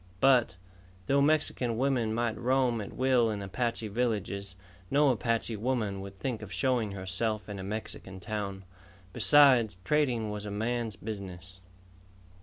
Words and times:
But, 0.19 0.57
though 1.05 1.21
Mexican 1.21 1.77
women 1.77 2.11
might 2.11 2.35
roam 2.35 2.81
at 2.81 2.91
will 2.91 3.29
in 3.29 3.43
Apache 3.43 3.87
villages, 3.89 4.55
no 4.89 5.09
Apache 5.09 5.57
woman 5.57 6.01
would 6.01 6.17
think 6.17 6.41
of 6.41 6.51
showing 6.51 6.93
herself 6.93 7.47
in 7.47 7.59
a 7.59 7.63
Mexican 7.63 8.19
town. 8.19 8.65
Besides, 9.13 9.77
trading 9.83 10.31
was 10.31 10.43
a 10.47 10.49
man's 10.49 10.95
business. 10.95 11.61